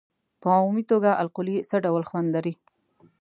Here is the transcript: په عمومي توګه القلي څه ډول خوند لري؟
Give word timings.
په 0.41 0.47
عمومي 0.55 0.83
توګه 0.91 1.11
القلي 1.23 1.57
څه 1.69 1.77
ډول 1.85 2.03
خوند 2.09 2.27
لري؟ 2.35 2.53